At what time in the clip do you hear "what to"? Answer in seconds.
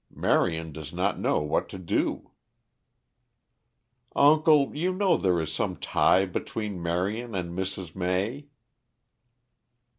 1.41-1.77